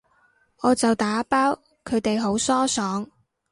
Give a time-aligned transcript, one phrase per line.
[0.63, 1.51] 我就打包，
[1.85, 3.07] 佢哋好疏爽